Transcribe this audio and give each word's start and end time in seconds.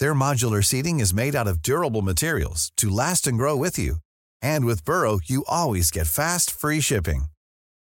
Their 0.00 0.14
modular 0.14 0.64
seating 0.64 1.00
is 1.00 1.14
made 1.14 1.36
out 1.36 1.46
of 1.46 1.62
durable 1.62 2.02
materials 2.02 2.72
to 2.78 2.90
last 2.90 3.26
and 3.26 3.38
grow 3.38 3.56
with 3.56 3.78
you. 3.78 3.96
And 4.42 4.64
with 4.64 4.84
Burrow, 4.84 5.20
you 5.24 5.44
always 5.46 5.90
get 5.90 6.06
fast, 6.06 6.50
free 6.50 6.80
shipping. 6.80 7.24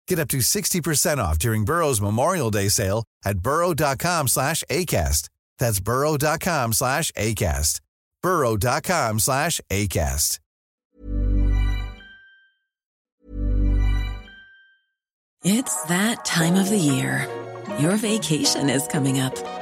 Get 0.07 0.19
up 0.19 0.29
to 0.29 0.39
60% 0.39 1.19
off 1.19 1.39
during 1.39 1.65
Burrow's 1.65 2.01
Memorial 2.01 2.51
Day 2.51 2.69
sale 2.69 3.05
at 3.25 3.39
burrow.com 3.39 4.29
slash 4.29 4.63
ACAST. 4.71 5.29
That's 5.59 5.81
burrow.com 5.81 6.73
slash 6.75 7.11
ACAST. 7.13 7.81
burrow.com 8.23 9.19
slash 9.19 9.61
ACAST. 9.71 10.39
It's 15.45 15.83
that 15.87 16.25
time 16.25 16.55
of 16.55 16.69
the 16.69 16.79
year. 16.79 17.27
Your 17.81 17.97
vacation 17.97 18.71
is 18.71 18.87
coming 18.87 19.19
up. 19.19 19.62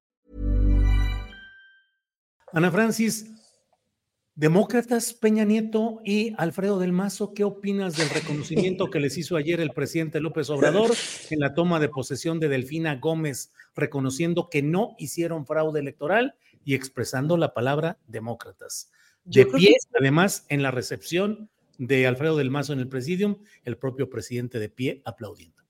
Ana 2.53 2.71
Francis, 2.71 3.27
demócratas 4.35 5.13
Peña 5.13 5.45
Nieto 5.45 5.99
y 6.03 6.33
Alfredo 6.37 6.79
del 6.79 6.91
Mazo, 6.91 7.33
¿qué 7.33 7.43
opinas 7.43 7.95
del 7.97 8.09
reconocimiento 8.09 8.89
que 8.89 8.99
les 8.99 9.17
hizo 9.17 9.37
ayer 9.37 9.59
el 9.61 9.71
presidente 9.71 10.19
López 10.19 10.49
Obrador 10.49 10.91
en 11.29 11.39
la 11.39 11.53
toma 11.53 11.79
de 11.79 11.89
posesión 11.89 12.39
de 12.39 12.49
Delfina 12.49 12.95
Gómez, 12.97 13.51
reconociendo 13.75 14.49
que 14.49 14.61
no 14.61 14.95
hicieron 14.97 15.45
fraude 15.45 15.79
electoral 15.79 16.35
y 16.65 16.75
expresando 16.75 17.37
la 17.37 17.53
palabra 17.53 17.97
demócratas? 18.07 18.91
De 19.23 19.45
pie, 19.45 19.69
que- 19.69 19.97
además, 19.99 20.45
en 20.49 20.61
la 20.63 20.71
recepción 20.71 21.49
de 21.77 22.05
Alfredo 22.07 22.35
del 22.37 22.51
Mazo 22.51 22.73
en 22.73 22.79
el 22.79 22.87
presidium, 22.87 23.37
el 23.63 23.77
propio 23.77 24.09
presidente 24.09 24.59
de 24.59 24.69
pie 24.69 25.01
aplaudiendo. 25.05 25.60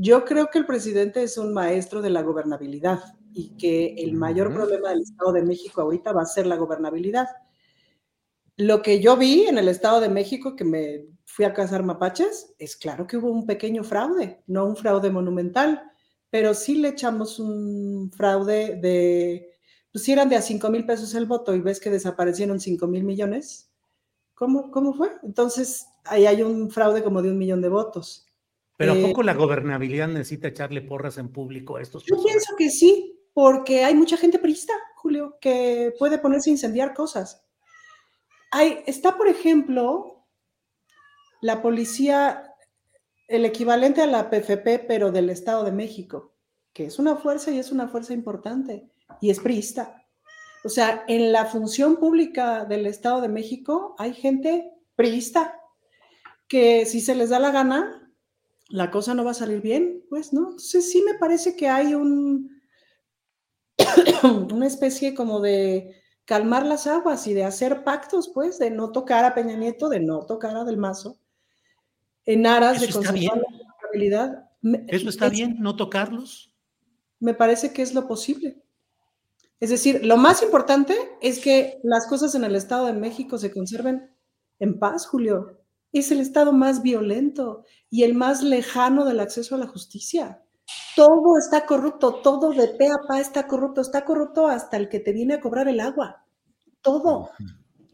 Yo 0.00 0.24
creo 0.24 0.48
que 0.48 0.60
el 0.60 0.64
presidente 0.64 1.24
es 1.24 1.38
un 1.38 1.52
maestro 1.52 2.00
de 2.00 2.10
la 2.10 2.22
gobernabilidad 2.22 3.00
y 3.32 3.56
que 3.56 3.96
el 3.98 4.12
mayor 4.12 4.54
problema 4.54 4.90
del 4.90 5.00
Estado 5.00 5.32
de 5.32 5.42
México 5.42 5.80
ahorita 5.80 6.12
va 6.12 6.22
a 6.22 6.26
ser 6.26 6.46
la 6.46 6.54
gobernabilidad. 6.54 7.26
Lo 8.56 8.80
que 8.80 9.00
yo 9.00 9.16
vi 9.16 9.48
en 9.48 9.58
el 9.58 9.66
Estado 9.66 10.00
de 10.00 10.08
México, 10.08 10.54
que 10.54 10.64
me 10.64 11.04
fui 11.24 11.44
a 11.44 11.52
cazar 11.52 11.82
mapaches, 11.82 12.54
es 12.60 12.76
claro 12.76 13.08
que 13.08 13.16
hubo 13.16 13.28
un 13.28 13.44
pequeño 13.44 13.82
fraude, 13.82 14.40
no 14.46 14.66
un 14.66 14.76
fraude 14.76 15.10
monumental, 15.10 15.82
pero 16.30 16.54
sí 16.54 16.76
le 16.76 16.90
echamos 16.90 17.40
un 17.40 18.12
fraude 18.16 18.76
de, 18.76 19.50
pues 19.90 20.04
si 20.04 20.12
eran 20.12 20.28
de 20.28 20.36
a 20.36 20.42
5 20.42 20.70
mil 20.70 20.86
pesos 20.86 21.12
el 21.16 21.26
voto 21.26 21.56
y 21.56 21.60
ves 21.60 21.80
que 21.80 21.90
desaparecieron 21.90 22.60
5 22.60 22.86
mil 22.86 23.02
millones, 23.02 23.72
¿cómo, 24.34 24.70
¿cómo 24.70 24.94
fue? 24.94 25.10
Entonces, 25.24 25.88
ahí 26.04 26.24
hay 26.24 26.42
un 26.42 26.70
fraude 26.70 27.02
como 27.02 27.20
de 27.20 27.32
un 27.32 27.38
millón 27.38 27.60
de 27.60 27.68
votos. 27.68 28.27
Pero 28.78 28.92
¿a 28.92 28.96
Eh, 28.96 29.02
poco 29.02 29.24
la 29.24 29.34
gobernabilidad 29.34 30.06
necesita 30.06 30.48
echarle 30.48 30.80
porras 30.80 31.18
en 31.18 31.30
público 31.30 31.76
a 31.76 31.82
estos 31.82 32.04
Yo 32.04 32.22
pienso 32.22 32.54
que 32.56 32.70
sí, 32.70 33.20
porque 33.34 33.84
hay 33.84 33.94
mucha 33.94 34.16
gente 34.16 34.38
prista, 34.38 34.72
Julio, 34.94 35.36
que 35.40 35.92
puede 35.98 36.18
ponerse 36.18 36.48
a 36.48 36.52
incendiar 36.52 36.94
cosas. 36.94 37.44
Hay, 38.52 38.84
está, 38.86 39.16
por 39.16 39.26
ejemplo, 39.26 40.24
la 41.40 41.60
policía, 41.60 42.54
el 43.26 43.44
equivalente 43.44 44.00
a 44.00 44.06
la 44.06 44.30
PFP, 44.30 44.86
pero 44.86 45.10
del 45.10 45.28
Estado 45.28 45.64
de 45.64 45.72
México, 45.72 46.36
que 46.72 46.86
es 46.86 47.00
una 47.00 47.16
fuerza 47.16 47.50
y 47.50 47.58
es 47.58 47.72
una 47.72 47.88
fuerza 47.88 48.14
importante, 48.14 48.88
y 49.20 49.30
es 49.30 49.40
priista. 49.40 50.06
O 50.64 50.68
sea, 50.68 51.04
en 51.08 51.32
la 51.32 51.46
función 51.46 51.96
pública 51.96 52.64
del 52.64 52.86
Estado 52.86 53.22
de 53.22 53.28
México 53.28 53.96
hay 53.98 54.14
gente 54.14 54.70
priista, 54.94 55.60
que 56.46 56.86
si 56.86 57.00
se 57.00 57.16
les 57.16 57.30
da 57.30 57.40
la 57.40 57.50
gana, 57.50 58.07
la 58.68 58.90
cosa 58.90 59.14
no 59.14 59.24
va 59.24 59.30
a 59.32 59.34
salir 59.34 59.60
bien, 59.60 60.04
pues, 60.10 60.32
¿no? 60.32 60.42
Entonces 60.50 60.90
sí 60.90 61.02
me 61.02 61.14
parece 61.14 61.56
que 61.56 61.68
hay 61.68 61.94
un, 61.94 62.50
una 64.52 64.66
especie 64.66 65.14
como 65.14 65.40
de 65.40 65.94
calmar 66.24 66.66
las 66.66 66.86
aguas 66.86 67.26
y 67.26 67.34
de 67.34 67.44
hacer 67.44 67.84
pactos, 67.84 68.30
pues, 68.34 68.58
de 68.58 68.70
no 68.70 68.92
tocar 68.92 69.24
a 69.24 69.34
Peña 69.34 69.56
Nieto, 69.56 69.88
de 69.88 70.00
no 70.00 70.26
tocar 70.26 70.56
a 70.56 70.64
Del 70.64 70.76
Mazo, 70.76 71.18
en 72.26 72.46
aras 72.46 72.80
de 72.80 72.90
conservar 72.92 73.38
la 73.38 73.42
gobernabilidad. 73.58 74.50
Me- 74.60 74.84
¿Eso 74.88 75.08
está 75.08 75.26
es- 75.26 75.32
bien? 75.32 75.56
¿No 75.60 75.76
tocarlos? 75.76 76.54
Me 77.20 77.34
parece 77.34 77.72
que 77.72 77.82
es 77.82 77.94
lo 77.94 78.06
posible. 78.06 78.62
Es 79.60 79.70
decir, 79.70 80.04
lo 80.04 80.16
más 80.16 80.42
importante 80.42 80.94
es 81.20 81.40
que 81.40 81.80
las 81.82 82.06
cosas 82.06 82.34
en 82.36 82.44
el 82.44 82.54
Estado 82.54 82.86
de 82.86 82.92
México 82.92 83.38
se 83.38 83.50
conserven 83.50 84.14
en 84.60 84.78
paz, 84.78 85.06
Julio. 85.06 85.57
Es 85.92 86.10
el 86.10 86.20
Estado 86.20 86.52
más 86.52 86.82
violento 86.82 87.64
y 87.90 88.02
el 88.02 88.14
más 88.14 88.42
lejano 88.42 89.04
del 89.04 89.20
acceso 89.20 89.54
a 89.54 89.58
la 89.58 89.66
justicia. 89.66 90.42
Todo 90.94 91.38
está 91.38 91.64
corrupto, 91.64 92.16
todo 92.16 92.50
de 92.52 92.68
pe 92.68 92.88
a 92.88 93.06
pa 93.06 93.20
está 93.20 93.46
corrupto, 93.46 93.80
está 93.80 94.04
corrupto 94.04 94.48
hasta 94.48 94.76
el 94.76 94.88
que 94.88 95.00
te 95.00 95.12
viene 95.12 95.34
a 95.34 95.40
cobrar 95.40 95.68
el 95.68 95.80
agua. 95.80 96.26
Todo. 96.82 97.30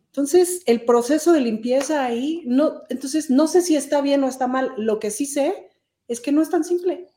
Entonces, 0.06 0.62
el 0.66 0.84
proceso 0.84 1.32
de 1.32 1.40
limpieza 1.40 2.04
ahí, 2.04 2.42
no, 2.46 2.82
entonces 2.88 3.30
no 3.30 3.46
sé 3.46 3.62
si 3.62 3.76
está 3.76 4.00
bien 4.00 4.22
o 4.24 4.28
está 4.28 4.46
mal. 4.46 4.72
Lo 4.76 5.00
que 5.00 5.10
sí 5.10 5.26
sé 5.26 5.70
es 6.08 6.20
que 6.20 6.32
no 6.32 6.42
es 6.42 6.50
tan 6.50 6.64
simple 6.64 7.08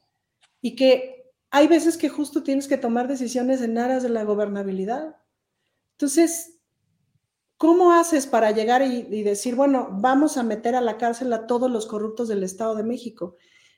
y 0.62 0.75
que 0.75 1.31
hay 1.52 1.68
veces 1.68 1.98
que 1.98 2.10
justo 2.10 2.44
tienes 2.44 2.68
que 2.68 2.78
tomar 2.78 3.07
decisiones 3.07 3.62
en 3.62 3.78
aras 3.78 4.04
de 4.04 4.10
la 4.10 4.24
gobernabilidad. 4.24 5.16
Entonces, 5.94 6.56
¿cómo 7.57 7.92
haces 7.92 8.27
para 8.27 8.51
llegar 8.51 8.81
y, 8.81 9.07
y 9.09 9.24
decir, 9.24 9.56
bueno, 9.56 9.89
vamos 9.92 10.38
a 10.38 10.44
meter 10.44 10.75
a 10.75 10.81
la 10.81 10.98
cárcel 10.98 11.33
a 11.33 11.48
todos 11.48 11.69
los 11.69 11.86
corruptos 11.86 12.27
del 12.27 12.44
Estado 12.44 12.75
de 12.75 12.83
México? 12.83 13.36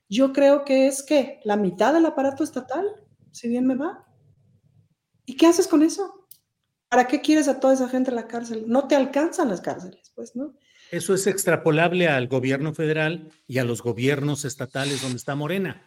Yo 0.10 0.34
creo 0.34 0.66
que 0.66 0.88
es 0.88 1.04
que 1.04 1.40
la 1.44 1.56
mitad 1.56 1.94
del 1.94 2.06
aparato 2.06 2.44
estatal, 2.44 2.86
si 3.32 3.48
bien 3.48 3.68
me 3.68 3.76
va. 3.76 4.08
¿Y 5.26 5.38
qué 5.38 5.46
haces 5.46 5.68
con 5.68 5.84
eso? 5.84 6.28
¿Para 6.90 7.08
qué 7.08 7.22
quieres 7.22 7.48
a 7.48 7.60
toda 7.60 7.76
esa 7.76 7.88
gente 7.88 8.10
en 8.10 8.16
la 8.16 8.28
cárcel? 8.28 8.66
No 8.68 8.88
te 8.88 8.96
alcanzan 8.96 9.50
las 9.50 9.62
cárceles, 9.62 10.12
pues, 10.16 10.36
¿no? 10.36 10.56
Eso 10.90 11.14
es 11.14 11.28
extrapolable 11.28 12.08
al 12.08 12.28
gobierno 12.28 12.74
federal 12.74 13.32
y 13.46 13.60
a 13.60 13.64
los 13.64 13.84
gobiernos 13.84 14.44
estatales 14.44 15.04
donde 15.04 15.18
está 15.18 15.36
Morena. 15.36 15.84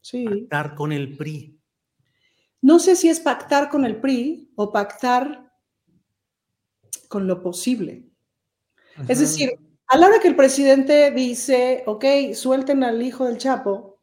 Sí. 0.00 0.24
Estar 0.26 0.74
con 0.74 0.92
el 0.92 1.18
PRI. 1.18 1.60
no 2.62 2.78
sé 2.78 2.96
si 2.96 3.10
es 3.10 3.20
pactar 3.20 3.68
con 3.68 3.84
el 3.84 4.00
PRI 4.00 4.50
o 4.56 4.72
pactar 4.72 5.47
con 7.08 7.26
lo 7.26 7.42
posible. 7.42 8.04
Es 9.08 9.20
decir, 9.20 9.58
a 9.86 9.96
la 9.96 10.08
hora 10.08 10.20
que 10.20 10.28
el 10.28 10.36
presidente 10.36 11.10
dice, 11.10 11.82
ok, 11.86 12.04
suelten 12.34 12.84
al 12.84 13.02
hijo 13.02 13.24
del 13.24 13.38
Chapo 13.38 14.00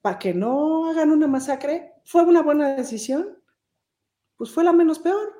para 0.00 0.18
que 0.18 0.34
no 0.34 0.90
hagan 0.90 1.10
una 1.10 1.26
masacre, 1.26 1.94
¿fue 2.04 2.22
una 2.22 2.42
buena 2.42 2.76
decisión? 2.76 3.38
Pues 4.36 4.50
fue 4.50 4.64
la 4.64 4.72
menos 4.72 4.98
peor. 4.98 5.32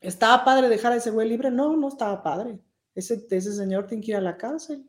¿Estaba 0.00 0.44
padre 0.44 0.68
dejar 0.68 0.92
a 0.92 0.96
ese 0.96 1.10
güey 1.10 1.28
libre? 1.28 1.50
No, 1.50 1.76
no 1.76 1.88
estaba 1.88 2.22
padre. 2.22 2.58
Ese, 2.94 3.26
ese 3.30 3.52
señor 3.52 3.86
tiene 3.86 4.02
que 4.02 4.12
ir 4.12 4.16
a 4.16 4.20
la 4.20 4.36
cárcel. 4.36 4.88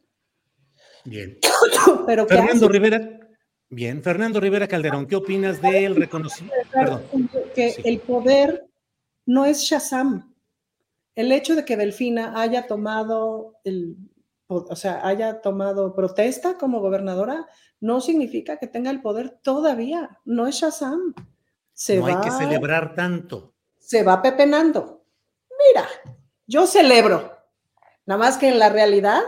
Bien. 1.06 1.38
Pero 2.06 2.28
Fernando 2.28 2.68
Rivera, 2.68 3.20
bien. 3.70 4.02
Fernando 4.02 4.40
Rivera 4.40 4.68
Calderón, 4.68 5.06
¿qué 5.06 5.16
opinas 5.16 5.62
del 5.62 5.96
reconocimiento? 5.96 7.02
Que 7.54 7.76
el 7.84 8.00
poder 8.00 8.68
no 9.26 9.46
es 9.46 9.60
Shazam. 9.60 10.31
El 11.16 11.32
hecho 11.32 11.56
de 11.56 11.66
que 11.66 11.78
Delfina 11.78 12.40
haya 12.42 12.68
tomado 12.68 13.60
el, 13.64 13.98
o 14.48 14.76
sea, 14.76 15.06
haya 15.06 15.42
tomado 15.42 15.96
protesta 15.96 16.58
como 16.58 16.82
gobernadora, 16.82 17.48
no 17.80 18.02
significa 18.02 18.58
que 18.58 18.68
tenga 18.68 18.92
el 18.92 19.02
poder 19.02 19.40
todavía. 19.42 20.20
No 20.26 20.48
es 20.48 20.56
Shazam. 20.56 21.14
Se 21.74 21.98
no 21.98 22.06
hay 22.06 22.16
que 22.22 22.32
celebrar 22.32 22.94
tanto. 22.94 23.56
Se 23.80 24.04
va 24.04 24.22
pepenando. 24.22 25.06
Mira, 25.50 25.88
yo 26.46 26.68
celebro. 26.68 27.38
Nada 28.06 28.20
más 28.20 28.38
que 28.38 28.50
en 28.50 28.60
la 28.60 28.70
realidad, 28.70 29.22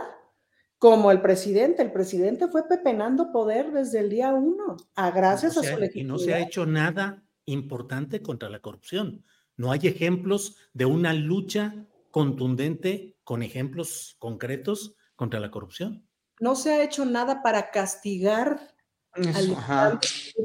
como 0.78 1.10
el 1.10 1.20
presidente, 1.20 1.82
el 1.82 1.92
presidente 1.92 2.48
fue 2.48 2.68
pepenando 2.68 3.32
poder 3.32 3.72
desde 3.72 4.00
el 4.00 4.10
día 4.10 4.32
uno, 4.32 4.76
a 4.94 5.10
gracias 5.10 5.56
a 5.56 5.62
su 5.62 5.78
legitimidad. 5.78 5.94
Y 5.94 6.04
no 6.04 6.18
se 6.18 6.34
ha 6.34 6.40
hecho 6.40 6.66
nada 6.66 7.22
importante 7.46 8.20
contra 8.20 8.48
la 8.48 8.60
corrupción. 8.60 9.24
No 9.56 9.72
hay 9.72 9.80
ejemplos 9.84 10.56
de 10.72 10.84
una 10.84 11.12
lucha 11.12 11.86
contundente 12.10 13.16
con 13.24 13.42
ejemplos 13.42 14.16
concretos 14.18 14.96
contra 15.16 15.40
la 15.40 15.50
corrupción. 15.50 16.06
No 16.40 16.56
se 16.56 16.72
ha 16.72 16.82
hecho 16.82 17.04
nada 17.04 17.42
para 17.42 17.70
castigar 17.70 18.74
a 19.12 20.00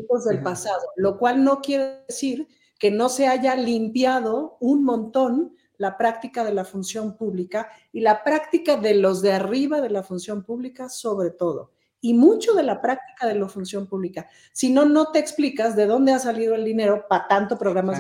los 0.10 0.26
del 0.26 0.44
pasado, 0.44 0.82
lo 0.96 1.18
cual 1.18 1.44
no 1.44 1.62
quiere 1.62 2.06
decir 2.08 2.48
que 2.78 2.92
no 2.92 3.10
se 3.10 3.28
haya 3.28 3.56
limpiado 3.56 4.58
un 4.60 4.84
montón 4.84 5.56
la 5.78 5.98
práctica 5.98 6.44
de 6.44 6.54
la 6.54 6.66
función 6.66 7.16
pública 7.16 7.70
y 7.92 8.02
la 8.02 8.24
práctica 8.24 8.76
de 8.76 8.96
los 8.96 9.22
de 9.22 9.32
arriba 9.32 9.82
de 9.82 9.90
la 9.90 10.04
función 10.04 10.44
pública 10.44 10.90
sobre 10.90 11.32
todo. 11.32 11.72
Y 12.02 12.14
mucho 12.14 12.54
de 12.54 12.64
la 12.64 12.82
práctica 12.82 13.28
de 13.28 13.36
la 13.36 13.50
función 13.50 13.88
pública. 13.88 14.28
Si 14.54 14.72
no, 14.72 14.86
no 14.86 15.12
te 15.12 15.20
explicas 15.20 15.76
de 15.76 15.86
dónde 15.86 16.14
ha 16.14 16.20
salido 16.20 16.56
el 16.56 16.64
dinero 16.64 17.06
para 17.10 17.28
tanto 17.28 17.58
programas 17.58 18.00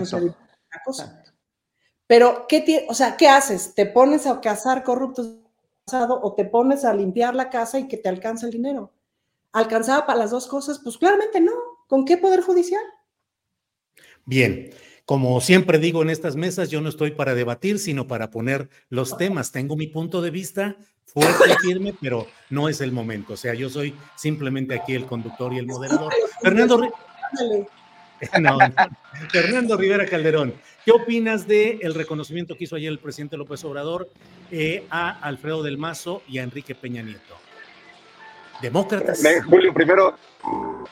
Cosa. 0.83 1.23
Pero, 2.07 2.45
¿qué, 2.47 2.85
o 2.89 2.93
sea, 2.93 3.17
¿qué 3.17 3.27
haces? 3.27 3.73
¿Te 3.75 3.85
pones 3.85 4.25
a 4.25 4.41
cazar 4.41 4.83
corruptos 4.83 5.35
o 5.91 6.33
te 6.33 6.45
pones 6.45 6.85
a 6.85 6.93
limpiar 6.93 7.35
la 7.35 7.49
casa 7.49 7.79
y 7.79 7.87
que 7.87 7.97
te 7.97 8.09
alcanza 8.09 8.45
el 8.45 8.51
dinero? 8.51 8.91
¿Alcanzaba 9.51 10.05
para 10.05 10.19
las 10.19 10.31
dos 10.31 10.47
cosas? 10.47 10.79
Pues 10.83 10.97
claramente 10.97 11.39
no. 11.41 11.53
¿Con 11.87 12.05
qué 12.05 12.17
poder 12.17 12.41
judicial? 12.41 12.83
Bien. 14.25 14.71
Como 15.05 15.41
siempre 15.41 15.79
digo 15.79 16.03
en 16.03 16.11
estas 16.11 16.35
mesas, 16.35 16.69
yo 16.69 16.81
no 16.81 16.89
estoy 16.89 17.11
para 17.11 17.33
debatir, 17.33 17.79
sino 17.79 18.07
para 18.07 18.29
poner 18.29 18.69
los 18.89 19.17
temas. 19.17 19.51
Tengo 19.51 19.75
mi 19.75 19.87
punto 19.87 20.21
de 20.21 20.29
vista 20.29 20.77
fuerte 21.03 21.49
y 21.49 21.67
firme, 21.67 21.95
pero 21.99 22.27
no 22.51 22.69
es 22.69 22.79
el 22.81 22.91
momento. 22.91 23.33
O 23.33 23.37
sea, 23.37 23.55
yo 23.55 23.69
soy 23.71 23.95
simplemente 24.15 24.75
aquí 24.75 24.93
el 24.93 25.07
conductor 25.07 25.51
y 25.51 25.57
el 25.57 25.65
moderador. 25.65 26.13
Fernando, 26.43 26.91
Fernando 29.31 29.77
Rivera 29.77 30.05
Calderón, 30.05 30.53
¿qué 30.85 30.91
opinas 30.91 31.47
del 31.47 31.79
el 31.81 31.93
reconocimiento 31.93 32.55
que 32.55 32.65
hizo 32.65 32.75
ayer 32.75 32.91
el 32.91 32.99
presidente 32.99 33.37
López 33.37 33.63
Obrador 33.63 34.09
eh, 34.51 34.85
a 34.89 35.19
Alfredo 35.21 35.63
del 35.63 35.77
Mazo 35.77 36.21
y 36.27 36.39
a 36.39 36.43
Enrique 36.43 36.75
Peña 36.75 37.01
Nieto? 37.01 37.35
Demócratas. 38.61 39.23
Julio, 39.45 39.73
primero, 39.73 40.15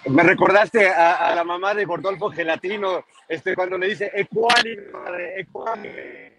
me 0.09 0.24
recordaste 0.24 0.88
a, 0.89 1.35
la 1.35 1.44
mamá 1.44 1.74
de 1.74 1.83
Gordolfo 1.83 2.29
Gelatino, 2.29 3.03
este, 3.27 3.56
cuando 3.56 3.77
le 3.77 3.88
dice 3.88 4.09
ecuánime, 4.13 4.83
madre, 4.94 5.41
ecuánime. 5.41 6.38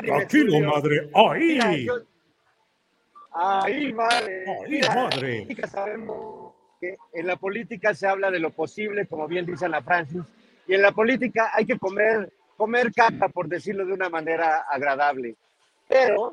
Tranquilo, 0.00 0.60
madre, 0.60 1.10
ahí. 1.14 1.88
ahí, 3.34 3.92
madre. 3.92 4.44
Ahí, 4.64 4.80
madre. 4.88 5.46
Sabemos 5.70 6.45
en 6.80 7.26
la 7.26 7.36
política 7.36 7.94
se 7.94 8.06
habla 8.06 8.30
de 8.30 8.38
lo 8.38 8.50
posible, 8.50 9.06
como 9.06 9.26
bien 9.26 9.46
dice 9.46 9.66
Ana 9.66 9.82
Francis, 9.82 10.22
y 10.66 10.74
en 10.74 10.82
la 10.82 10.92
política 10.92 11.50
hay 11.52 11.66
que 11.66 11.78
comer, 11.78 12.32
comer 12.56 12.92
caca, 12.92 13.28
por 13.28 13.48
decirlo 13.48 13.86
de 13.86 13.92
una 13.92 14.08
manera 14.08 14.64
agradable. 14.68 15.36
Pero 15.88 16.32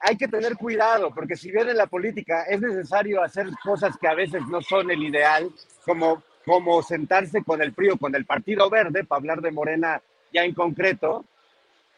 hay 0.00 0.16
que 0.16 0.28
tener 0.28 0.56
cuidado, 0.56 1.12
porque 1.14 1.36
si 1.36 1.50
bien 1.50 1.68
en 1.68 1.76
la 1.76 1.86
política 1.86 2.44
es 2.44 2.60
necesario 2.60 3.22
hacer 3.22 3.48
cosas 3.62 3.96
que 3.98 4.08
a 4.08 4.14
veces 4.14 4.42
no 4.50 4.62
son 4.62 4.90
el 4.90 5.02
ideal, 5.02 5.50
como, 5.84 6.22
como 6.44 6.82
sentarse 6.82 7.42
con 7.42 7.60
el 7.62 7.72
PRI 7.72 7.90
o 7.90 7.96
con 7.96 8.14
el 8.14 8.24
Partido 8.24 8.68
Verde, 8.70 9.04
para 9.04 9.18
hablar 9.18 9.40
de 9.40 9.50
Morena 9.50 10.00
ya 10.32 10.44
en 10.44 10.54
concreto, 10.54 11.24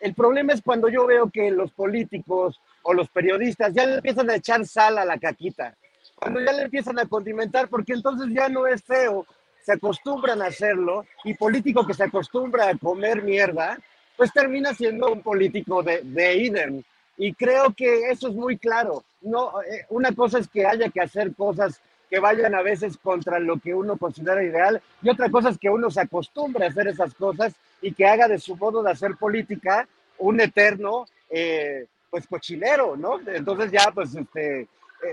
el 0.00 0.14
problema 0.14 0.52
es 0.52 0.62
cuando 0.62 0.88
yo 0.88 1.06
veo 1.06 1.30
que 1.30 1.50
los 1.52 1.70
políticos 1.72 2.60
o 2.82 2.92
los 2.92 3.08
periodistas 3.08 3.72
ya 3.72 3.84
empiezan 3.84 4.28
a 4.30 4.34
echar 4.34 4.66
sal 4.66 4.98
a 4.98 5.04
la 5.04 5.18
caquita, 5.18 5.76
cuando 6.22 6.40
ya 6.40 6.52
le 6.52 6.62
empiezan 6.62 7.00
a 7.00 7.06
condimentar, 7.06 7.68
porque 7.68 7.94
entonces 7.94 8.28
ya 8.32 8.48
no 8.48 8.64
es 8.68 8.80
feo, 8.84 9.26
se 9.60 9.72
acostumbran 9.72 10.40
a 10.40 10.46
hacerlo, 10.46 11.04
y 11.24 11.34
político 11.34 11.84
que 11.84 11.94
se 11.94 12.04
acostumbra 12.04 12.68
a 12.68 12.78
comer 12.78 13.22
mierda, 13.22 13.76
pues 14.16 14.32
termina 14.32 14.72
siendo 14.72 15.10
un 15.10 15.20
político 15.20 15.82
de, 15.82 16.00
de 16.04 16.36
idem. 16.36 16.82
Y 17.16 17.34
creo 17.34 17.74
que 17.76 18.08
eso 18.10 18.28
es 18.28 18.34
muy 18.34 18.56
claro. 18.56 19.02
No, 19.20 19.60
eh, 19.62 19.84
una 19.88 20.12
cosa 20.12 20.38
es 20.38 20.46
que 20.46 20.64
haya 20.64 20.90
que 20.90 21.00
hacer 21.00 21.34
cosas 21.34 21.80
que 22.08 22.20
vayan 22.20 22.54
a 22.54 22.62
veces 22.62 22.96
contra 22.98 23.40
lo 23.40 23.58
que 23.58 23.74
uno 23.74 23.96
considera 23.96 24.44
ideal 24.44 24.80
y 25.02 25.08
otra 25.08 25.28
cosa 25.28 25.48
es 25.48 25.58
que 25.58 25.70
uno 25.70 25.90
se 25.90 26.02
acostumbre 26.02 26.64
a 26.64 26.68
hacer 26.68 26.86
esas 26.86 27.14
cosas 27.14 27.54
y 27.80 27.94
que 27.94 28.06
haga 28.06 28.28
de 28.28 28.38
su 28.38 28.54
modo 28.54 28.82
de 28.82 28.92
hacer 28.92 29.16
política 29.16 29.88
un 30.18 30.40
eterno, 30.40 31.06
eh, 31.30 31.86
pues 32.10 32.26
cochinero, 32.28 32.96
¿no? 32.96 33.18
Entonces 33.26 33.72
ya, 33.72 33.90
pues, 33.92 34.14
este, 34.14 34.68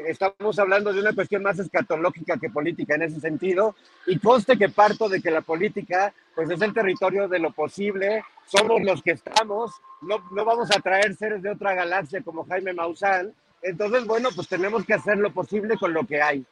estamos 0.08 0.60
hablando 0.60 0.94
de 0.94 1.02
una 1.02 1.14
cuestión 1.14 1.44
más 1.44 1.60
escatológica 1.60 2.38
que 2.38 2.50
política 2.50 2.96
en 2.96 3.04
ese 3.04 3.20
sentido, 3.20 3.76
y 4.06 4.20
conste 4.20 4.58
que 4.58 4.70
parto 4.70 5.10
de 5.10 5.22
que 5.22 5.32
la 5.32 5.42
política, 5.42 6.14
pues 6.36 6.50
es 6.50 6.62
el 6.62 6.74
territorio 6.74 7.28
de 7.28 7.40
lo 7.40 7.52
posible, 7.52 8.24
somos 8.46 8.82
los 8.82 9.02
que 9.02 9.12
estamos, 9.12 9.72
no, 10.02 10.24
no 10.32 10.46
vamos 10.46 10.70
a 10.76 10.80
traer 10.80 11.16
seres 11.16 11.42
de 11.42 11.52
otra 11.52 11.74
galaxia 11.74 12.22
como 12.22 12.46
Jaime 12.46 12.74
Maussan, 12.74 13.34
entonces, 13.62 14.06
bueno, 14.06 14.30
pues 14.36 14.48
tenemos 14.48 14.86
que 14.86 14.94
hacer 14.94 15.18
lo 15.18 15.34
posible 15.34 15.78
con 15.78 15.94
lo 15.94 16.06
que 16.06 16.22
hay. 16.22 16.46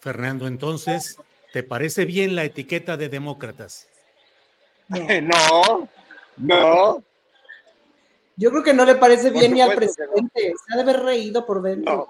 Fernando, 0.00 0.46
entonces, 0.46 1.18
¿te 1.52 1.62
parece 1.62 2.04
bien 2.04 2.36
la 2.36 2.44
etiqueta 2.44 2.96
de 2.96 3.08
demócratas? 3.08 3.88
No, 4.88 5.88
no, 6.38 7.02
yo 8.38 8.50
creo 8.50 8.62
que 8.62 8.72
no 8.72 8.84
le 8.84 8.94
parece 8.94 9.30
bien 9.30 9.52
ni 9.52 9.60
al 9.60 9.74
presidente. 9.74 10.30
Se 10.34 10.72
ha 10.72 10.76
de 10.76 10.82
haber 10.82 11.00
reído 11.00 11.44
por 11.44 11.60
dentro. 11.60 12.08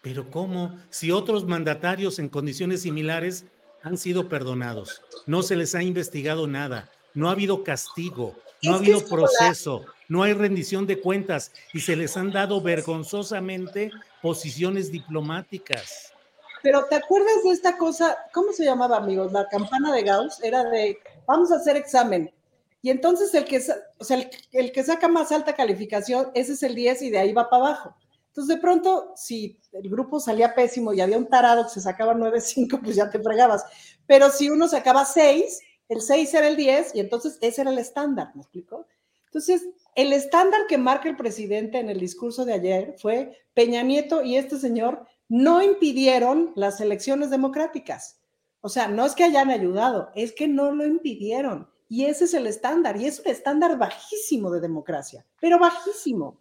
Pero 0.00 0.30
¿cómo? 0.30 0.74
Si 0.88 1.12
otros 1.12 1.44
mandatarios 1.44 2.18
en 2.18 2.30
condiciones 2.30 2.82
similares 2.82 3.44
han 3.82 3.98
sido 3.98 4.28
perdonados, 4.28 5.02
no 5.26 5.42
se 5.42 5.54
les 5.54 5.74
ha 5.74 5.82
investigado 5.82 6.46
nada, 6.46 6.90
no 7.12 7.28
ha 7.28 7.32
habido 7.32 7.62
castigo, 7.62 8.34
no 8.62 8.72
ha 8.72 8.76
habido 8.78 9.04
proceso, 9.04 9.84
no 10.08 10.22
hay 10.22 10.32
rendición 10.32 10.86
de 10.86 10.98
cuentas 10.98 11.52
y 11.74 11.80
se 11.80 11.94
les 11.94 12.16
han 12.16 12.32
dado 12.32 12.62
vergonzosamente 12.62 13.90
posiciones 14.22 14.90
diplomáticas. 14.90 16.14
Pero 16.62 16.86
¿te 16.86 16.96
acuerdas 16.96 17.44
de 17.44 17.50
esta 17.50 17.76
cosa? 17.76 18.16
¿Cómo 18.32 18.52
se 18.52 18.64
llamaba, 18.64 18.96
amigos? 18.96 19.32
La 19.32 19.46
campana 19.48 19.92
de 19.92 20.02
Gauss 20.02 20.42
era 20.42 20.64
de, 20.64 20.98
vamos 21.26 21.52
a 21.52 21.56
hacer 21.56 21.76
examen. 21.76 22.32
Y 22.80 22.90
entonces 22.90 23.34
el 23.34 23.44
que, 23.44 23.60
o 23.98 24.04
sea, 24.04 24.30
el, 24.52 24.72
que 24.72 24.84
saca 24.84 25.08
más 25.08 25.32
alta 25.32 25.54
calificación, 25.54 26.30
ese 26.34 26.52
es 26.52 26.62
el 26.62 26.74
10 26.74 27.02
y 27.02 27.10
de 27.10 27.18
ahí 27.18 27.32
va 27.32 27.50
para 27.50 27.66
abajo. 27.66 27.96
Entonces 28.28 28.54
de 28.54 28.60
pronto, 28.60 29.12
si 29.16 29.58
el 29.72 29.90
grupo 29.90 30.20
salía 30.20 30.54
pésimo 30.54 30.92
y 30.92 31.00
había 31.00 31.18
un 31.18 31.26
tarado 31.26 31.64
que 31.64 31.70
se 31.70 31.80
sacaba 31.80 32.14
9.5, 32.14 32.80
pues 32.82 32.96
ya 32.96 33.10
te 33.10 33.18
fregabas. 33.18 33.64
Pero 34.06 34.30
si 34.30 34.48
uno 34.48 34.68
sacaba 34.68 35.04
6, 35.04 35.60
el 35.88 36.00
6 36.00 36.34
era 36.34 36.48
el 36.48 36.56
10 36.56 36.94
y 36.94 37.00
entonces 37.00 37.38
ese 37.40 37.62
era 37.62 37.70
el 37.70 37.78
estándar, 37.78 38.30
¿me 38.34 38.42
explico? 38.42 38.86
Entonces, 39.26 39.68
el 39.94 40.12
estándar 40.12 40.62
que 40.68 40.78
marca 40.78 41.08
el 41.08 41.16
presidente 41.16 41.78
en 41.78 41.90
el 41.90 42.00
discurso 42.00 42.44
de 42.44 42.54
ayer 42.54 42.94
fue 42.98 43.36
Peña 43.52 43.82
Nieto 43.82 44.22
y 44.22 44.36
este 44.36 44.58
señor 44.58 45.06
no 45.28 45.62
impidieron 45.62 46.52
las 46.56 46.80
elecciones 46.80 47.30
democráticas. 47.30 48.20
O 48.60 48.68
sea, 48.68 48.88
no 48.88 49.04
es 49.04 49.14
que 49.14 49.24
hayan 49.24 49.50
ayudado, 49.50 50.10
es 50.14 50.32
que 50.32 50.48
no 50.48 50.72
lo 50.72 50.86
impidieron. 50.86 51.68
Y 51.88 52.04
ese 52.04 52.24
es 52.24 52.34
el 52.34 52.46
estándar, 52.46 52.96
y 52.96 53.06
es 53.06 53.20
un 53.20 53.28
estándar 53.28 53.78
bajísimo 53.78 54.50
de 54.50 54.60
democracia, 54.60 55.24
pero 55.40 55.58
bajísimo. 55.58 56.40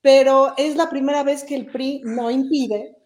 Pero 0.00 0.54
es 0.56 0.76
la 0.76 0.88
primera 0.88 1.22
vez 1.22 1.44
que 1.44 1.56
el 1.56 1.66
PRI 1.66 2.02
no 2.04 2.30
impide 2.30 2.96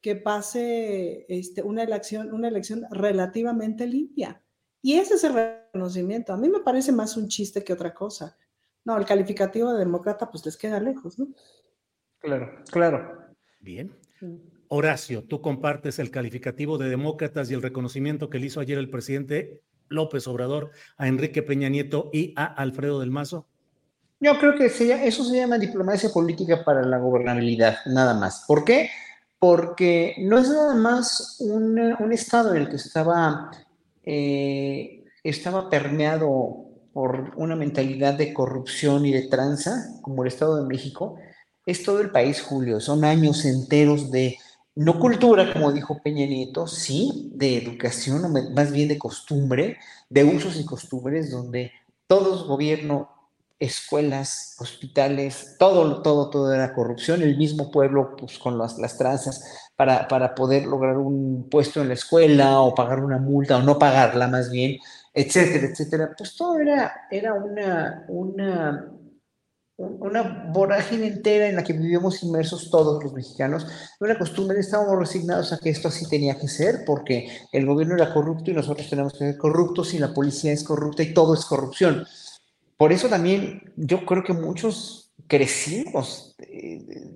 que 0.00 0.16
pase 0.16 1.26
este, 1.28 1.62
una, 1.62 1.82
elección, 1.82 2.32
una 2.32 2.48
elección 2.48 2.84
relativamente 2.90 3.86
limpia. 3.86 4.42
Y 4.82 4.94
ese 4.94 5.14
es 5.14 5.24
el 5.24 5.34
reconocimiento. 5.34 6.32
A 6.32 6.38
mí 6.38 6.48
me 6.48 6.60
parece 6.60 6.90
más 6.92 7.16
un 7.16 7.28
chiste 7.28 7.62
que 7.62 7.72
otra 7.72 7.92
cosa. 7.92 8.36
No, 8.84 8.96
el 8.96 9.04
calificativo 9.04 9.72
de 9.72 9.80
demócrata 9.80 10.30
pues 10.30 10.44
les 10.46 10.56
queda 10.56 10.80
lejos, 10.80 11.18
¿no? 11.18 11.28
Claro, 12.18 12.50
claro. 12.70 13.34
Bien. 13.60 13.94
Horacio, 14.68 15.24
tú 15.24 15.42
compartes 15.42 15.98
el 15.98 16.10
calificativo 16.10 16.78
de 16.78 16.88
demócratas 16.88 17.50
y 17.50 17.54
el 17.54 17.62
reconocimiento 17.62 18.30
que 18.30 18.38
le 18.38 18.46
hizo 18.46 18.60
ayer 18.60 18.78
el 18.78 18.88
presidente 18.88 19.62
López 19.90 20.26
Obrador 20.26 20.70
a 20.96 21.06
Enrique 21.06 21.42
Peña 21.42 21.68
Nieto 21.68 22.08
y 22.12 22.32
a 22.36 22.46
Alfredo 22.46 23.00
del 23.00 23.10
Mazo. 23.10 23.46
Yo 24.20 24.38
creo 24.38 24.54
que 24.54 24.66
eso 24.66 25.24
se 25.24 25.36
llama 25.36 25.58
diplomacia 25.58 26.10
política 26.10 26.64
para 26.64 26.82
la 26.82 26.98
gobernabilidad, 26.98 27.78
nada 27.86 28.14
más. 28.14 28.44
¿Por 28.46 28.64
qué? 28.64 28.90
Porque 29.38 30.14
no 30.18 30.38
es 30.38 30.48
nada 30.48 30.74
más 30.74 31.36
un, 31.40 31.78
estado 32.12 32.54
en 32.54 32.62
el 32.62 32.68
que 32.68 32.76
estaba, 32.76 33.50
eh, 34.04 35.04
estaba 35.24 35.70
permeado 35.70 36.66
por 36.92 37.32
una 37.36 37.56
mentalidad 37.56 38.14
de 38.14 38.34
corrupción 38.34 39.06
y 39.06 39.12
de 39.12 39.28
tranza, 39.28 39.98
como 40.02 40.22
el 40.22 40.28
Estado 40.28 40.56
de 40.56 40.68
México, 40.68 41.16
es 41.64 41.82
todo 41.82 42.00
el 42.00 42.10
país, 42.10 42.42
Julio. 42.42 42.80
Son 42.80 43.04
años 43.04 43.44
enteros 43.44 44.10
de, 44.10 44.36
no 44.74 44.98
cultura, 44.98 45.52
como 45.52 45.72
dijo 45.72 46.00
Peña 46.02 46.26
Nieto, 46.26 46.66
sí, 46.66 47.30
de 47.34 47.58
educación, 47.58 48.32
más 48.54 48.72
bien 48.72 48.88
de 48.88 48.98
costumbre, 48.98 49.78
de 50.08 50.24
usos 50.24 50.58
y 50.58 50.64
costumbres, 50.64 51.30
donde 51.30 51.72
todos, 52.06 52.46
gobierno, 52.46 53.08
escuelas, 53.60 54.56
hospitales, 54.58 55.56
todo, 55.58 56.00
todo, 56.00 56.30
todo 56.30 56.54
era 56.54 56.74
corrupción, 56.74 57.22
el 57.22 57.36
mismo 57.36 57.70
pueblo 57.70 58.16
pues, 58.16 58.38
con 58.38 58.56
las, 58.56 58.78
las 58.78 58.98
para, 59.76 60.08
para, 60.08 60.34
poder 60.34 60.66
lograr 60.66 60.96
un 60.96 61.46
puesto 61.50 61.82
en 61.82 61.88
la 61.88 61.94
escuela 61.94 62.60
o 62.60 62.74
pagar 62.74 63.04
una 63.04 63.18
multa 63.18 63.58
o 63.58 63.62
no 63.62 63.78
pagarla 63.78 64.28
más 64.28 64.50
bien, 64.50 64.78
etcétera, 65.12 65.66
etcétera. 65.66 66.14
Pues 66.16 66.34
todo 66.36 66.58
era, 66.58 67.06
era 67.10 67.34
una, 67.34 68.06
una, 68.08 68.90
una 69.80 70.50
vorágine 70.52 71.06
entera 71.06 71.48
en 71.48 71.56
la 71.56 71.64
que 71.64 71.72
vivíamos 71.72 72.22
inmersos 72.22 72.70
todos 72.70 73.02
los 73.02 73.12
mexicanos, 73.12 73.66
una 73.98 74.18
costumbre, 74.18 74.60
estábamos 74.60 74.98
resignados 74.98 75.52
a 75.52 75.58
que 75.58 75.70
esto 75.70 75.88
así 75.88 76.08
tenía 76.08 76.38
que 76.38 76.48
ser, 76.48 76.84
porque 76.84 77.28
el 77.52 77.66
gobierno 77.66 77.94
era 77.94 78.12
corrupto 78.12 78.50
y 78.50 78.54
nosotros 78.54 78.88
tenemos 78.90 79.12
que 79.14 79.20
ser 79.20 79.38
corruptos 79.38 79.94
y 79.94 79.98
la 79.98 80.12
policía 80.12 80.52
es 80.52 80.64
corrupta 80.64 81.02
y 81.02 81.14
todo 81.14 81.34
es 81.34 81.44
corrupción. 81.46 82.06
Por 82.76 82.92
eso 82.92 83.08
también 83.08 83.72
yo 83.76 84.04
creo 84.04 84.22
que 84.22 84.32
muchos 84.32 85.09
crecimos 85.30 86.34
eh, 86.40 87.06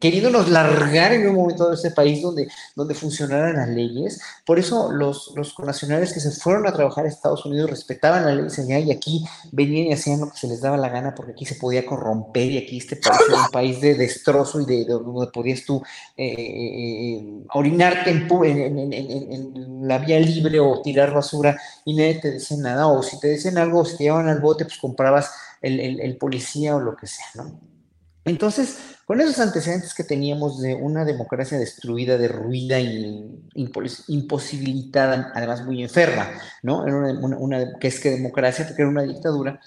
queriéndonos 0.00 0.48
largar 0.48 1.12
en 1.12 1.28
un 1.28 1.36
momento 1.36 1.68
de 1.68 1.74
este 1.74 1.90
país 1.90 2.22
donde, 2.22 2.48
donde 2.74 2.94
funcionaran 2.94 3.56
las 3.56 3.68
leyes. 3.68 4.20
Por 4.46 4.58
eso 4.58 4.90
los, 4.90 5.32
los 5.36 5.52
connacionales 5.52 6.14
que 6.14 6.20
se 6.20 6.30
fueron 6.30 6.66
a 6.66 6.72
trabajar 6.72 7.04
a 7.04 7.08
Estados 7.08 7.44
Unidos 7.44 7.70
respetaban 7.70 8.24
la 8.24 8.34
ley 8.34 8.48
y 8.86 8.90
aquí 8.90 9.24
venían 9.52 9.88
y 9.88 9.92
hacían 9.92 10.20
lo 10.20 10.30
que 10.30 10.38
se 10.38 10.48
les 10.48 10.62
daba 10.62 10.78
la 10.78 10.88
gana 10.88 11.14
porque 11.14 11.32
aquí 11.32 11.44
se 11.44 11.56
podía 11.56 11.84
corromper 11.84 12.50
y 12.50 12.58
aquí 12.58 12.78
este 12.78 12.96
país 12.96 13.20
era 13.28 13.44
un 13.44 13.50
país 13.50 13.80
de 13.80 13.94
destrozo 13.94 14.60
y 14.62 14.64
de, 14.64 14.86
donde 14.86 15.26
podías 15.30 15.64
tú 15.64 15.82
eh, 16.16 16.34
eh, 16.34 17.44
orinarte 17.52 18.10
en, 18.10 19.86
la 19.86 19.98
vía 19.98 20.18
libre 20.18 20.60
o 20.60 20.80
tirar 20.82 21.12
basura 21.12 21.60
y 21.84 21.94
nadie 21.94 22.14
te 22.14 22.30
decía 22.32 22.56
nada. 22.56 22.86
O 22.86 23.02
si 23.02 23.20
te 23.20 23.28
decían 23.28 23.58
algo, 23.58 23.84
si 23.84 23.98
te 23.98 24.04
llevaban 24.04 24.28
al 24.28 24.40
bote, 24.40 24.64
pues 24.64 24.78
comprabas 24.78 25.30
el, 25.60 26.16
policía 26.18 26.76
o 26.76 26.80
lo 26.80 26.96
que 26.96 27.06
sea, 27.06 27.26
¿no? 27.34 27.60
Entonces, 28.24 28.78
con 29.06 29.20
esos 29.20 29.38
antecedentes 29.38 29.94
que 29.94 30.04
teníamos 30.04 30.60
de 30.60 30.74
una 30.74 31.04
democracia 31.04 31.58
destruida, 31.58 32.18
derruida 32.18 32.78
y 32.78 33.40
imposibilitada, 33.54 35.32
además 35.34 35.64
muy 35.64 35.82
enferma, 35.82 36.28
¿no? 36.62 36.86
Era 36.86 36.96
una, 36.96 37.78
que 37.78 37.88
es 37.88 37.98
que 37.98 38.10
democracia, 38.10 38.66
porque 38.66 38.82
era 38.82 38.90
una 38.90 39.02
dictadura, 39.02 39.58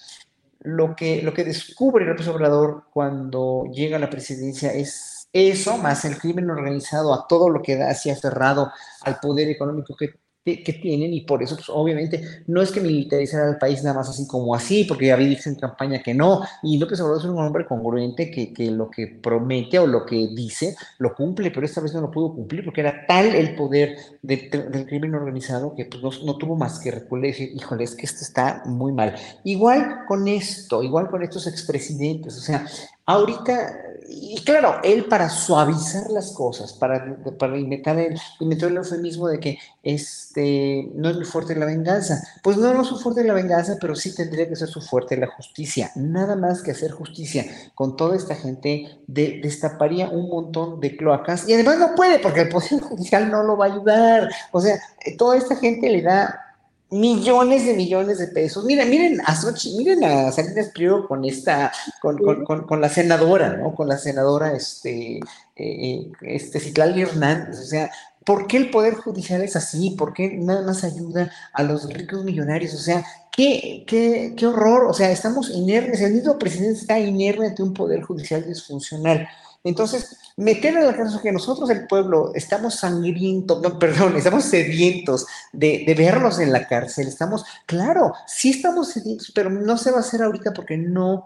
lo 0.62 0.96
que, 0.96 1.22
lo 1.22 1.34
que 1.34 1.44
descubre 1.44 2.06
López 2.06 2.28
Obrador 2.28 2.86
cuando 2.92 3.66
llega 3.74 3.98
a 3.98 4.00
la 4.00 4.10
presidencia 4.10 4.72
es 4.72 5.28
eso, 5.34 5.78
más 5.78 6.06
el 6.06 6.18
crimen 6.18 6.50
organizado, 6.50 7.14
a 7.14 7.28
todo 7.28 7.50
lo 7.50 7.62
que 7.62 7.76
da 7.76 7.90
así 7.90 8.10
aferrado 8.10 8.72
al 9.02 9.20
poder 9.20 9.50
económico 9.50 9.96
que 9.96 10.14
que, 10.44 10.74
tienen 10.74 11.14
y 11.14 11.22
por 11.22 11.42
eso, 11.42 11.56
pues 11.56 11.70
obviamente, 11.70 12.44
no 12.48 12.62
es 12.62 12.72
que 12.72 12.82
militarizar 12.82 13.44
al 13.44 13.58
país 13.58 13.82
nada 13.84 13.98
más 13.98 14.10
así 14.10 14.28
como 14.28 14.54
así, 14.54 14.84
porque 14.84 15.08
ya 15.08 15.16
dicho 15.16 15.50
en 15.50 15.56
campaña 15.56 16.04
que 16.04 16.14
no, 16.14 16.42
y 16.62 16.78
López 16.78 17.00
Obrador 17.00 17.22
es 17.22 17.30
un 17.30 17.40
hombre 17.40 17.66
congruente 17.66 18.30
que, 18.30 18.54
que, 18.54 18.70
lo 18.70 18.90
que 18.90 19.08
promete 19.08 19.80
o 19.80 19.88
lo 19.88 20.06
que 20.06 20.28
dice 20.36 20.76
lo 20.98 21.16
cumple, 21.16 21.52
pero 21.52 21.66
esta 21.66 21.80
vez 21.80 21.94
no 21.94 22.02
lo 22.02 22.12
pudo 22.12 22.34
cumplir 22.34 22.66
porque 22.66 22.82
era 22.82 23.06
tal 23.08 23.28
el 23.28 23.56
poder 23.56 23.96
del 24.22 24.86
crimen 24.86 25.16
organizado 25.16 25.74
que 25.76 25.86
pues, 25.86 26.24
no, 26.24 26.38
tuvo 26.38 26.56
más 26.56 26.80
que 26.80 26.92
recular 26.92 27.26
y 27.26 27.28
decir, 27.30 27.52
híjole, 27.56 27.86
es 27.86 27.96
que 27.96 28.06
esto 28.06 28.24
está 28.24 28.64
muy 28.66 28.92
mal. 28.92 29.16
Igual 29.46 30.06
con 30.08 30.28
esto, 30.28 30.84
igual 30.84 31.10
con 31.10 31.24
estos 31.24 31.48
expresidentes, 31.48 32.38
o 32.38 32.42
sea, 32.42 32.66
Ahorita, 33.06 33.76
y 34.08 34.42
claro, 34.44 34.80
él 34.84 35.06
para 35.06 35.30
suavizar 35.30 36.10
las 36.10 36.32
cosas, 36.32 36.74
para, 36.74 37.18
para 37.38 37.58
inventar, 37.58 37.98
el, 38.00 38.20
inventó 38.40 38.68
el 38.68 38.78
eufemismo 38.78 39.28
de 39.28 39.40
que 39.40 39.60
este, 39.84 40.90
no 40.96 41.10
es 41.10 41.16
muy 41.16 41.26
fuerte 41.26 41.56
la 41.56 41.66
venganza. 41.66 42.22
Pues 42.42 42.58
no, 42.58 42.74
no 42.74 42.82
es 42.82 42.88
su 42.88 43.00
fuerte 43.00 43.24
la 43.24 43.34
venganza, 43.34 43.78
pero 43.80 43.96
sí 43.96 44.16
tendría 44.16 44.48
que 44.48 44.56
ser 44.56 44.68
su 44.68 44.82
fuerte 44.82 45.18
la 45.18 45.28
justicia. 45.28 45.92
Nada 45.96 46.36
más 46.36 46.62
que 46.62 46.72
hacer 46.72 46.92
justicia 46.92 47.46
con 47.76 47.96
toda 47.96 48.16
esta 48.16 48.36
gente, 48.36 49.00
de, 49.08 49.40
destaparía 49.42 50.10
un 50.10 50.30
montón 50.30 50.80
de 50.80 50.96
cloacas. 50.96 51.48
Y 51.48 51.54
además 51.54 51.80
no 51.80 51.96
puede, 51.96 52.20
porque 52.20 52.42
el 52.42 52.50
Poder 52.50 52.80
Judicial 52.82 53.30
no 53.30 53.44
lo 53.44 53.58
va 53.58 53.66
a 53.66 53.74
ayudar. 53.74 54.30
O 54.52 54.62
sea, 54.62 54.80
toda 55.18 55.38
esta 55.38 55.56
gente 55.56 55.90
le 55.90 56.02
da 56.02 56.43
millones 56.94 57.66
de 57.66 57.74
millones 57.74 58.20
de 58.20 58.28
pesos. 58.28 58.64
Miren, 58.66 58.90
miren 58.90 59.22
a 59.26 59.36
Sochi, 59.36 59.76
miren 59.78 60.04
a 60.04 60.32
Salinas 60.32 60.70
Priego 60.70 61.08
con 61.08 61.26
esta, 61.26 61.72
con, 62.02 62.18
con, 62.18 62.66
con, 62.66 62.82
la 62.82 62.90
senadora, 62.90 63.58
¿no? 63.58 63.74
Con 63.76 63.88
la 63.88 63.98
senadora, 63.98 64.54
este, 64.54 65.20
eh, 65.56 66.12
este 66.22 66.60
Citlali 66.60 67.02
Hernández. 67.02 67.60
O 67.60 67.66
sea, 67.66 67.92
¿por 68.24 68.48
qué 68.48 68.58
el 68.58 68.70
Poder 68.70 68.96
Judicial 68.96 69.42
es 69.42 69.56
así? 69.56 69.92
¿Por 69.92 70.14
qué 70.14 70.38
nada 70.38 70.62
más 70.62 70.84
ayuda 70.84 71.32
a 71.52 71.64
los 71.64 71.92
ricos 71.92 72.24
millonarios? 72.24 72.74
O 72.76 72.80
sea, 72.80 73.04
qué, 73.32 73.84
qué, 73.88 74.36
qué 74.38 74.46
horror. 74.46 74.86
O 74.86 74.94
sea, 74.94 75.12
estamos 75.12 75.50
inermes. 75.50 76.02
El 76.02 76.14
mismo 76.14 76.38
presidente 76.38 76.80
está 76.80 77.00
inerme 77.00 77.48
ante 77.48 77.64
un 77.64 77.74
Poder 77.74 78.04
Judicial 78.04 78.46
disfuncional. 78.46 79.28
Entonces, 79.64 80.18
meter 80.36 80.76
en 80.76 80.86
la 80.86 80.96
cárcel 80.96 81.22
que 81.22 81.32
nosotros, 81.32 81.70
el 81.70 81.88
pueblo, 81.88 82.32
estamos 82.36 82.76
sangrientos, 82.76 83.62
no, 83.62 83.80
perdón, 83.80 84.16
estamos 84.18 84.44
sedientos 84.44 85.26
de, 85.52 85.84
de, 85.86 85.94
verlos 85.94 86.40
en 86.40 86.52
la 86.52 86.68
cárcel, 86.68 87.08
estamos, 87.08 87.46
claro, 87.66 88.14
sí 88.28 88.50
estamos 88.50 88.90
sedientos, 88.90 89.32
pero 89.34 89.50
no 89.50 89.78
se 89.78 89.92
va 89.92 89.98
a 89.98 90.02
hacer 90.02 90.22
ahorita 90.22 90.52
porque 90.54 90.78
no 90.78 91.24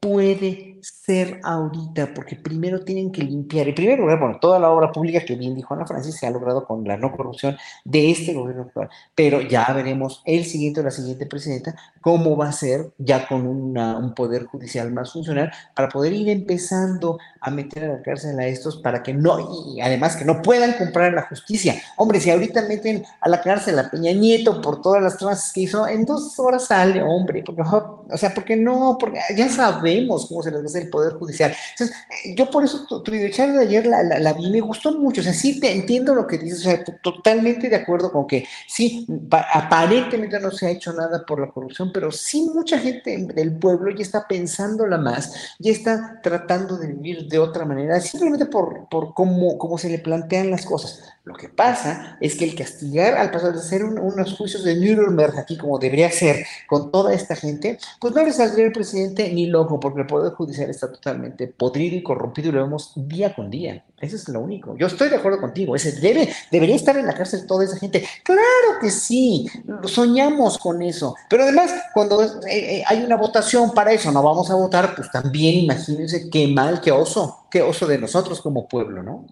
puede 0.00 0.77
ser 0.82 1.40
ahorita, 1.42 2.14
porque 2.14 2.36
primero 2.36 2.84
tienen 2.84 3.10
que 3.12 3.22
limpiar. 3.22 3.68
En 3.68 3.74
primer 3.74 4.00
bueno, 4.00 4.38
toda 4.40 4.58
la 4.58 4.70
obra 4.70 4.92
pública 4.92 5.24
que 5.24 5.36
bien 5.36 5.54
dijo 5.54 5.74
Ana 5.74 5.86
Francis 5.86 6.16
se 6.16 6.26
ha 6.26 6.30
logrado 6.30 6.64
con 6.66 6.84
la 6.84 6.96
no 6.96 7.12
corrupción 7.12 7.56
de 7.84 8.10
este 8.10 8.34
gobierno 8.34 8.62
actual, 8.62 8.88
pero 9.14 9.40
ya 9.40 9.66
veremos 9.74 10.22
el 10.24 10.44
siguiente 10.44 10.80
o 10.80 10.82
la 10.82 10.90
siguiente 10.90 11.26
presidenta 11.26 11.74
cómo 12.00 12.36
va 12.36 12.48
a 12.48 12.52
ser 12.52 12.90
ya 12.98 13.26
con 13.26 13.46
un 13.46 14.14
poder 14.14 14.46
judicial 14.46 14.90
más 14.92 15.12
funcional 15.12 15.52
para 15.74 15.88
poder 15.88 16.12
ir 16.12 16.28
empezando 16.28 17.18
a 17.40 17.50
meter 17.50 17.84
a 17.84 17.88
la 17.88 18.02
cárcel 18.02 18.38
a 18.38 18.46
estos 18.46 18.76
para 18.76 19.02
que 19.02 19.14
no, 19.14 19.38
y 19.74 19.80
además 19.80 20.16
que 20.16 20.24
no 20.24 20.42
puedan 20.42 20.72
comprar 20.74 21.12
la 21.12 21.22
justicia. 21.22 21.74
Hombre, 21.96 22.20
si 22.20 22.30
ahorita 22.30 22.62
meten 22.62 23.04
a 23.20 23.28
la 23.28 23.40
cárcel 23.40 23.78
a 23.78 23.90
Peña 23.90 24.12
Nieto 24.12 24.60
por 24.60 24.80
todas 24.80 25.02
las 25.02 25.16
tranzas 25.16 25.52
que 25.52 25.62
hizo, 25.62 25.86
en 25.86 26.04
dos 26.04 26.38
horas 26.38 26.66
sale, 26.66 27.02
hombre, 27.02 27.42
porque, 27.44 27.62
o 27.62 28.16
sea, 28.16 28.32
porque 28.34 28.56
no, 28.56 28.96
porque 28.98 29.18
ya 29.36 29.48
sabemos 29.48 30.26
cómo 30.26 30.42
se 30.42 30.50
les 30.50 30.62
hace 30.68 30.82
el 30.82 30.90
poder 30.90 31.14
judicial. 31.14 31.54
Entonces, 31.72 31.96
yo 32.36 32.50
por 32.50 32.64
eso 32.64 32.86
tu, 32.86 33.02
tu 33.02 33.10
de 33.10 33.60
ayer 33.60 33.86
la, 33.86 34.02
la, 34.02 34.32
vi, 34.32 34.50
me 34.50 34.60
gustó 34.60 34.92
mucho, 34.92 35.20
o 35.20 35.24
sea, 35.24 35.32
sí 35.32 35.60
te 35.60 35.72
entiendo 35.72 36.14
lo 36.14 36.26
que 36.26 36.38
dices, 36.38 36.60
o 36.60 36.62
sea, 36.62 36.84
totalmente 37.02 37.68
de 37.68 37.76
acuerdo 37.76 38.12
con 38.12 38.26
que 38.26 38.46
sí, 38.66 39.06
aparentemente 39.30 40.40
no 40.40 40.50
se 40.50 40.66
ha 40.66 40.70
hecho 40.70 40.92
nada 40.92 41.24
por 41.26 41.40
la 41.40 41.50
corrupción, 41.50 41.90
pero 41.92 42.10
sí 42.12 42.50
mucha 42.54 42.78
gente 42.78 43.16
del 43.34 43.58
pueblo 43.58 43.90
ya 43.90 44.02
está 44.02 44.26
pensándola 44.26 44.98
más, 44.98 45.32
ya 45.58 45.72
está 45.72 46.20
tratando 46.22 46.76
de 46.76 46.88
vivir 46.88 47.28
de 47.28 47.38
otra 47.38 47.64
manera, 47.64 48.00
simplemente 48.00 48.46
por, 48.46 48.88
por 48.88 49.14
cómo, 49.14 49.58
cómo 49.58 49.78
se 49.78 49.88
le 49.88 49.98
plantean 49.98 50.50
las 50.50 50.64
cosas. 50.64 51.02
Lo 51.28 51.34
que 51.34 51.50
pasa 51.50 52.16
es 52.22 52.36
que 52.36 52.46
el 52.46 52.54
castigar, 52.54 53.18
al 53.18 53.30
pasar 53.30 53.52
de 53.52 53.60
ser 53.60 53.84
unos 53.84 54.34
juicios 54.34 54.64
de 54.64 54.76
Nuremberg 54.76 55.38
aquí, 55.38 55.58
como 55.58 55.78
debería 55.78 56.10
ser, 56.10 56.46
con 56.66 56.90
toda 56.90 57.12
esta 57.12 57.36
gente, 57.36 57.78
pues 58.00 58.14
no 58.14 58.24
le 58.24 58.32
saldría 58.32 58.64
el 58.64 58.72
presidente 58.72 59.30
ni 59.30 59.44
loco, 59.44 59.78
porque 59.78 60.00
el 60.00 60.06
Poder 60.06 60.32
Judicial 60.32 60.70
está 60.70 60.90
totalmente 60.90 61.46
podrido 61.46 61.96
y 61.96 62.02
corrompido 62.02 62.48
y 62.48 62.52
lo 62.52 62.62
vemos 62.62 62.92
día 62.96 63.34
con 63.34 63.50
día. 63.50 63.84
Eso 64.00 64.16
es 64.16 64.26
lo 64.30 64.40
único. 64.40 64.74
Yo 64.78 64.86
estoy 64.86 65.10
de 65.10 65.16
acuerdo 65.16 65.38
contigo. 65.38 65.76
Ese 65.76 65.92
debe, 66.00 66.32
debería 66.50 66.76
estar 66.76 66.96
en 66.96 67.06
la 67.06 67.12
cárcel 67.12 67.46
toda 67.46 67.64
esa 67.64 67.76
gente. 67.76 68.02
Claro 68.22 68.78
que 68.80 68.90
sí, 68.90 69.46
soñamos 69.84 70.56
con 70.56 70.80
eso. 70.80 71.14
Pero 71.28 71.42
además, 71.42 71.74
cuando 71.92 72.22
eh, 72.22 72.38
eh, 72.46 72.84
hay 72.86 73.02
una 73.02 73.16
votación 73.16 73.74
para 73.74 73.92
eso, 73.92 74.10
no 74.12 74.22
vamos 74.22 74.50
a 74.50 74.54
votar, 74.54 74.94
pues 74.94 75.10
también 75.10 75.56
imagínense 75.56 76.30
qué 76.30 76.48
mal, 76.48 76.80
qué 76.80 76.90
oso, 76.90 77.44
qué 77.50 77.60
oso 77.60 77.86
de 77.86 77.98
nosotros 77.98 78.40
como 78.40 78.66
pueblo, 78.66 79.02
¿no? 79.02 79.26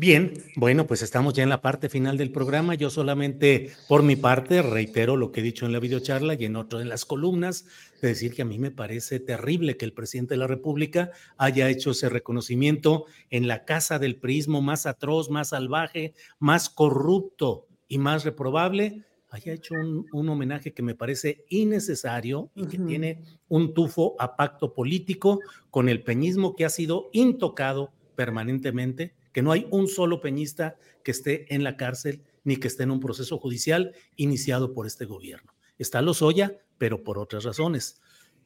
Bien, 0.00 0.32
bueno, 0.56 0.86
pues 0.86 1.02
estamos 1.02 1.34
ya 1.34 1.42
en 1.42 1.50
la 1.50 1.60
parte 1.60 1.90
final 1.90 2.16
del 2.16 2.32
programa. 2.32 2.74
Yo 2.74 2.88
solamente, 2.88 3.70
por 3.86 4.02
mi 4.02 4.16
parte, 4.16 4.62
reitero 4.62 5.14
lo 5.14 5.30
que 5.30 5.40
he 5.40 5.42
dicho 5.42 5.66
en 5.66 5.72
la 5.72 5.78
videocharla 5.78 6.36
y 6.40 6.46
en 6.46 6.56
otro 6.56 6.80
en 6.80 6.88
las 6.88 7.04
columnas, 7.04 7.66
de 8.00 8.08
decir 8.08 8.32
que 8.32 8.40
a 8.40 8.46
mí 8.46 8.58
me 8.58 8.70
parece 8.70 9.20
terrible 9.20 9.76
que 9.76 9.84
el 9.84 9.92
presidente 9.92 10.32
de 10.32 10.38
la 10.38 10.46
República 10.46 11.10
haya 11.36 11.68
hecho 11.68 11.90
ese 11.90 12.08
reconocimiento 12.08 13.04
en 13.28 13.46
la 13.46 13.66
casa 13.66 13.98
del 13.98 14.16
prismo 14.16 14.62
más 14.62 14.86
atroz, 14.86 15.28
más 15.28 15.50
salvaje, 15.50 16.14
más 16.38 16.70
corrupto 16.70 17.66
y 17.86 17.98
más 17.98 18.24
reprobable, 18.24 19.04
haya 19.28 19.52
hecho 19.52 19.74
un, 19.74 20.28
homenaje 20.30 20.72
que 20.72 20.82
me 20.82 20.94
parece 20.94 21.44
innecesario 21.50 22.48
y 22.54 22.68
que 22.68 22.78
tiene 22.78 23.22
un 23.48 23.74
tufo 23.74 24.16
a 24.18 24.34
pacto 24.34 24.72
político 24.72 25.40
con 25.70 25.90
el 25.90 26.02
peñismo 26.02 26.56
que 26.56 26.64
ha 26.64 26.70
sido 26.70 27.10
intocado 27.12 27.92
permanentemente 28.16 29.19
que 29.32 29.42
no 29.42 29.52
hay 29.52 29.66
un 29.70 29.88
solo 29.88 30.20
peñista 30.20 30.76
que 31.04 31.10
esté 31.10 31.54
en 31.54 31.64
la 31.64 31.76
cárcel 31.76 32.22
ni 32.44 32.56
que 32.56 32.68
esté 32.68 32.84
en 32.84 32.90
un 32.90 33.00
proceso 33.00 33.38
judicial 33.38 33.92
iniciado 34.16 34.72
por 34.72 34.86
este 34.86 35.04
gobierno. 35.04 35.52
Está 35.78 36.02
Lozoya, 36.02 36.58
pero 36.78 37.02
por 37.02 37.18
otras 37.18 37.44
razones. 37.44 38.00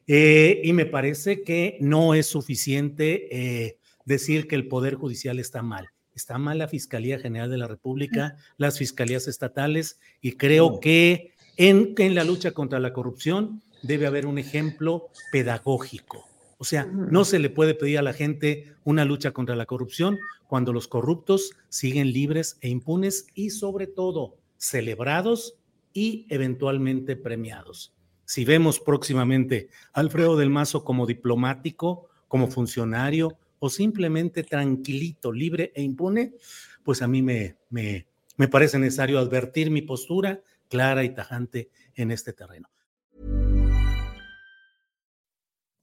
Eh, 0.07 0.61
y 0.63 0.73
me 0.73 0.85
parece 0.85 1.41
que 1.43 1.77
no 1.81 2.13
es 2.13 2.27
suficiente 2.27 3.27
eh, 3.65 3.77
decir 4.05 4.47
que 4.47 4.55
el 4.55 4.67
Poder 4.67 4.95
Judicial 4.95 5.39
está 5.39 5.63
mal. 5.63 5.89
Está 6.13 6.37
mal 6.37 6.59
la 6.59 6.67
Fiscalía 6.67 7.19
General 7.19 7.49
de 7.49 7.57
la 7.57 7.67
República, 7.67 8.37
las 8.57 8.77
fiscalías 8.77 9.27
estatales, 9.27 9.99
y 10.21 10.33
creo 10.33 10.79
que 10.79 11.33
en, 11.57 11.93
en 11.97 12.15
la 12.15 12.23
lucha 12.23 12.51
contra 12.51 12.79
la 12.79 12.93
corrupción 12.93 13.61
debe 13.81 14.07
haber 14.07 14.25
un 14.25 14.37
ejemplo 14.37 15.09
pedagógico 15.31 16.25
o 16.57 16.63
sea, 16.63 16.85
no 16.85 17.25
se 17.25 17.39
le 17.39 17.49
puede 17.49 17.75
pedir 17.75 17.97
a 17.97 18.01
la 18.01 18.13
gente 18.13 18.73
una 18.83 19.03
lucha 19.03 19.31
contra 19.31 19.55
la 19.55 19.65
corrupción 19.65 20.19
cuando 20.47 20.71
los 20.71 20.87
corruptos 20.87 21.51
siguen 21.69 22.13
libres 22.13 22.57
e 22.61 22.69
impunes 22.69 23.27
y 23.33 23.49
sobre 23.49 23.87
todo 23.87 24.37
celebrados 24.57 25.57
y 25.93 26.25
eventualmente 26.29 27.15
premiados. 27.15 27.93
Si 28.25 28.45
vemos 28.45 28.79
próximamente 28.79 29.69
a 29.93 29.99
Alfredo 29.99 30.37
del 30.37 30.49
Mazo 30.49 30.83
como 30.83 31.05
diplomático, 31.05 32.09
como 32.27 32.47
funcionario 32.47 33.37
o 33.59 33.69
simplemente 33.69 34.43
tranquilito, 34.43 35.31
libre 35.31 35.71
e 35.75 35.81
impune, 35.81 36.35
pues 36.83 37.01
a 37.01 37.07
mí 37.07 37.21
me, 37.21 37.57
me, 37.69 38.07
me 38.37 38.47
parece 38.47 38.79
necesario 38.79 39.19
advertir 39.19 39.71
mi 39.71 39.81
postura 39.81 40.41
clara 40.69 41.03
y 41.03 41.13
tajante 41.13 41.69
en 41.95 42.11
este 42.11 42.33
terreno. 42.33 42.69